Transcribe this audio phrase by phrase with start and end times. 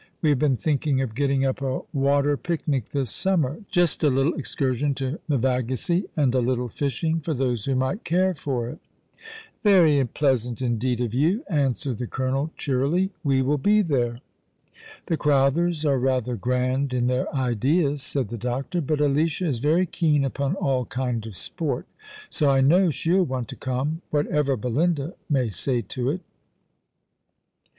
[0.23, 4.33] We have been thinking of getting up a water picnic this summer— just a little
[4.33, 8.79] excursion to Meva gissey, and a little fishing for those who might care for it."
[9.63, 14.21] "Very pleasant, indeed, of you," answered the colonel, cheerily." We will be there.""
[15.05, 19.85] The Crowthers arc rather grand in their ideas," said the doctor," but Alicia is very
[19.85, 21.85] keen upon all kind of sport,
[22.27, 26.21] so I know she'll want to come, whatever Belinda may say to it."